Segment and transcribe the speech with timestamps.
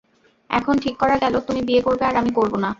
[0.49, 2.69] এখন ঠিক করা গেল তুমি বিয়ে করবে আর আমি করব না।